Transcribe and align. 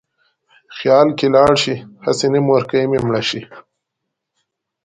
خیال 0.77 1.07
کې 1.17 1.27
لاړ 1.35 1.51
شې: 1.63 1.75
هسې 2.05 2.27
نه 2.33 2.39
مورکۍ 2.49 2.83
مې 2.91 2.99
مړه 3.05 3.21
شي 3.29 3.41